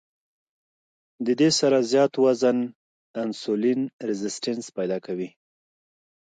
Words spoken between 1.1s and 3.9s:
د دې سره زيات وزن انسولين